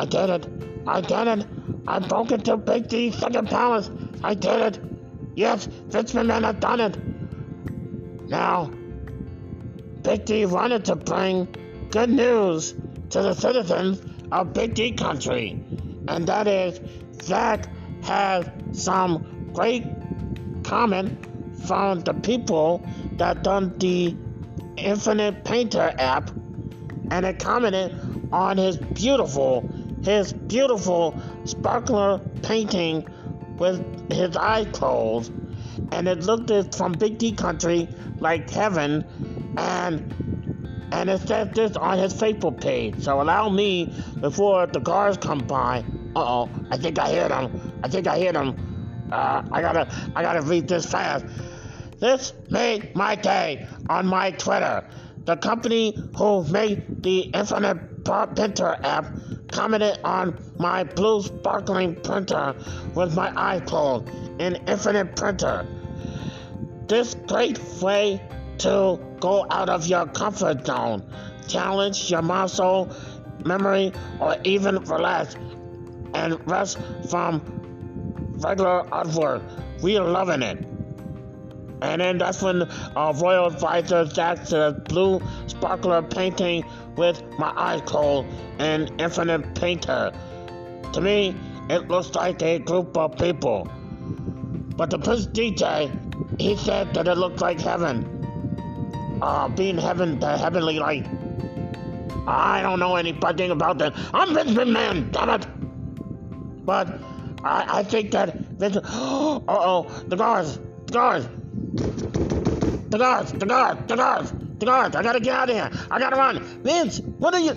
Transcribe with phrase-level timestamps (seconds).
[0.00, 0.46] I did it.
[0.86, 1.46] I did it.
[1.86, 3.90] I broke into Big D's second palace.
[4.22, 4.80] I did it.
[5.34, 8.28] Yes, Vince McMahon had done it.
[8.28, 8.70] Now,
[10.02, 12.72] Big D wanted to bring good news
[13.10, 14.02] to the citizens
[14.32, 15.62] of Big D country.
[16.08, 16.80] And that is,
[17.22, 17.66] Zach
[18.04, 19.84] has some great
[20.64, 21.26] comment
[21.66, 24.16] from the people that done the
[24.76, 26.30] Infinite Painter app.
[27.10, 27.94] And it commented
[28.32, 29.68] on his beautiful
[30.02, 33.06] his beautiful sparkler painting
[33.58, 35.32] with his eyes closed,
[35.92, 39.04] and it looked at from Big D country like heaven,
[39.56, 40.14] and
[40.92, 43.02] and it says this on his Facebook page.
[43.02, 45.84] So allow me before the cars come by.
[46.16, 47.80] Uh oh, I think I hear them.
[47.82, 49.08] I think I hear them.
[49.12, 51.24] Uh, I gotta I gotta read this fast.
[51.98, 54.88] This made my day on my Twitter.
[55.24, 59.06] The company who made the Infinite Printer app
[59.52, 62.54] commented on my blue sparkling printer
[62.94, 64.06] with my closed
[64.38, 65.66] in Infinite Printer.
[66.86, 68.20] This great way
[68.58, 71.02] to go out of your comfort zone,
[71.48, 72.94] challenge your muscle
[73.42, 75.34] memory, or even relax
[76.12, 77.40] and rest from
[78.44, 79.42] regular artwork.
[79.80, 80.58] We're loving it.
[81.82, 86.64] And then that's when uh, Royal Advisor Zach says blue sparkler painting
[86.96, 90.12] with my eyes closed and infinite painter.
[90.98, 91.36] Me,
[91.68, 93.68] it looks like a group of people.
[94.76, 95.90] But the Prince DJ,
[96.40, 99.18] he said that it looked like heaven.
[99.22, 101.06] Uh, being heaven, the heavenly light.
[102.26, 103.92] I don't know anything about that.
[104.14, 105.46] I'm Vince McMahon, damn it!
[106.64, 106.88] But
[107.44, 108.78] I, I think that Vince.
[108.86, 111.28] Uh oh, the guards, the guards,
[112.90, 114.96] the guards, the guards, the guards, the guards.
[114.96, 115.70] I gotta get out of here.
[115.90, 116.42] I gotta run.
[116.62, 117.54] Vince, what are you?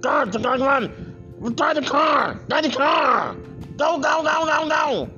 [0.00, 1.11] Guards, the guards, run.
[1.50, 2.34] Drive the car.
[2.48, 3.34] Drive the car.
[3.76, 5.10] Go, go, go, go, go.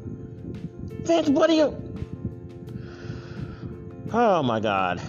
[1.03, 1.85] Vince, what are you?
[4.11, 5.03] Oh my God.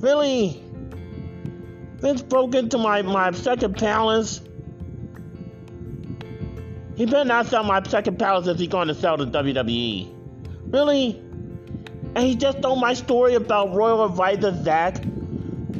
[0.00, 0.62] Really?
[1.98, 4.40] Vince broke into my, my second palace.
[6.96, 10.12] He better not sell my second palace if he's going to sell to WWE.
[10.72, 11.10] Really?
[12.16, 15.04] And he just told my story about Royal Advisor Zach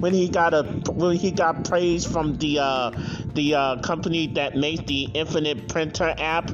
[0.01, 0.63] when he got a
[0.93, 2.91] when he got praise from the uh,
[3.35, 6.51] the uh, company that made the Infinite Printer app.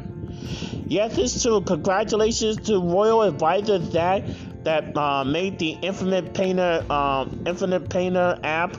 [0.86, 1.60] Yes, it's true.
[1.62, 4.24] Congratulations to Royal Advisor Zach
[4.64, 8.76] that uh, made the Infinite Painter um, Infinite Painter app,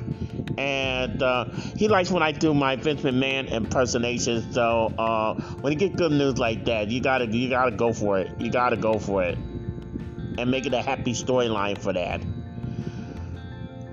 [0.57, 1.45] and uh,
[1.75, 4.53] he likes when I do my Vince McMahon impersonations.
[4.53, 8.19] So uh, when you get good news like that, you gotta you gotta go for
[8.19, 8.29] it.
[8.39, 12.21] You gotta go for it, and make it a happy storyline for that.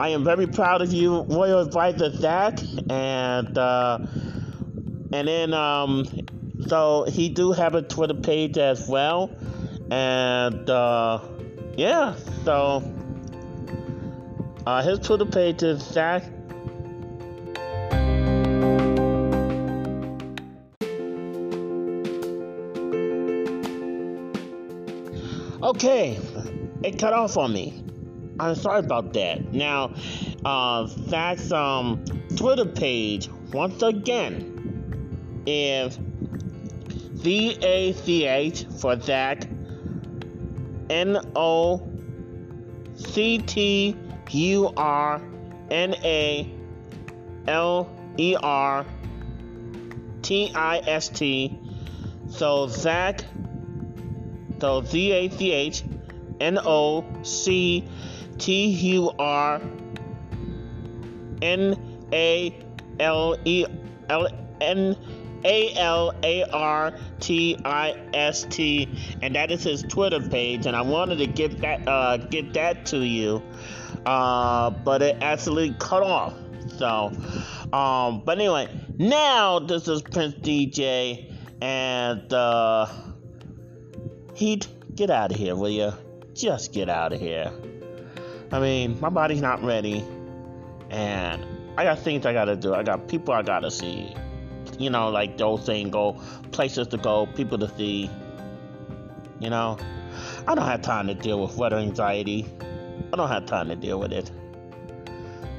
[0.00, 3.98] I am very proud of you, Royal Advisor Zach, and uh,
[5.12, 6.06] and then um,
[6.68, 9.30] so he do have a Twitter page as well,
[9.90, 11.20] and uh,
[11.76, 12.14] yeah,
[12.46, 12.82] so
[14.66, 16.24] uh, his Twitter page is Zach.
[25.62, 26.18] Okay,
[26.82, 27.89] it cut off on me.
[28.40, 29.52] I'm sorry about that.
[29.52, 29.92] Now,
[30.46, 32.02] uh, Zach's um,
[32.36, 35.98] Twitter page, once again, is
[37.16, 39.46] Z A C H for that
[40.88, 41.86] N O
[42.94, 43.94] C T
[44.30, 45.20] U R
[45.70, 46.50] N A
[47.46, 48.86] L E R
[50.22, 51.58] T I S T.
[52.28, 53.22] So, Zach,
[54.60, 55.84] so Z A C H
[56.40, 57.86] N O C
[58.40, 59.60] T U R
[61.42, 62.58] N A
[62.98, 63.66] L E
[64.08, 64.28] L
[64.60, 64.96] N
[65.44, 68.88] A L A R T I S T,
[69.22, 70.66] and that is his Twitter page.
[70.66, 73.42] And I wanted to get that uh, get that to you,
[74.06, 76.34] uh, but it absolutely cut off.
[76.78, 77.12] So,
[77.72, 82.86] um, but anyway, now this is Prince DJ, and uh,
[84.34, 85.92] Heat, get out of here, will you?
[86.32, 87.52] Just get out of here.
[88.52, 90.04] I mean, my body's not ready,
[90.90, 92.74] and I got things I gotta do.
[92.74, 94.14] I got people I gotta see.
[94.78, 96.20] You know, like those saying, go
[96.50, 98.10] places to go, people to see.
[99.38, 99.78] You know,
[100.46, 102.46] I don't have time to deal with weather anxiety.
[103.12, 104.30] I don't have time to deal with it.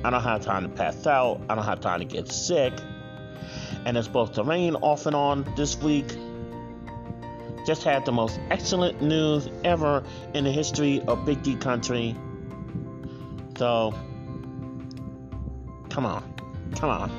[0.03, 1.41] I don't have time to pass out.
[1.49, 2.73] I don't have time to get sick.
[3.85, 6.07] And it's supposed to rain off and on this week.
[7.65, 10.03] Just had the most excellent news ever
[10.33, 12.15] in the history of Big D country.
[13.61, 13.93] So,
[15.91, 16.23] come on.
[16.77, 17.11] Come on.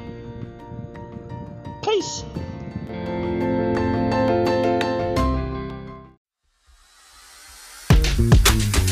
[1.84, 2.24] Peace.
[8.14, 8.91] Thank you.